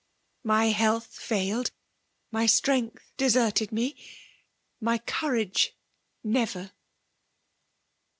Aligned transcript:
My 0.43 0.69
health 0.69 1.05
finled— 1.19 1.69
my 2.31 2.47
strength 2.47 3.13
deserted 3.17 3.71
me— 3.71 3.95
my 4.89 4.97
courage 4.97 5.75
never! 6.23 6.71